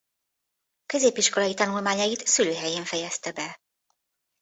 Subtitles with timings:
[0.85, 3.61] Középiskolai tanulmányait szülőhelyén fejezte be.